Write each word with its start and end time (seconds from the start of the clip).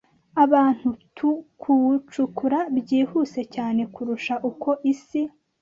Abantu 0.43 0.89
tu 1.17 1.29
kuwucukura 1.61 2.59
byihuse 2.77 3.39
cyane 3.55 3.81
kurusha 3.93 4.33
uko 4.49 4.69
isi, 4.91 5.21